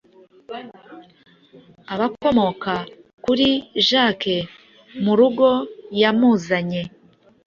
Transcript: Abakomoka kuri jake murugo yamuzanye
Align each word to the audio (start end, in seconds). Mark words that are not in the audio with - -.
Abakomoka 1.93 2.73
kuri 3.23 3.47
jake 3.89 4.35
murugo 5.03 5.49
yamuzanye 6.01 6.81